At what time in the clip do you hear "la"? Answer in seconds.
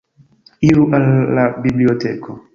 1.41-1.45